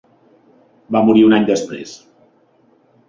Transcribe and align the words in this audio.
Va 0.95 1.03
morir 1.09 1.23
un 1.27 1.37
any 1.39 1.45
després. 1.51 1.95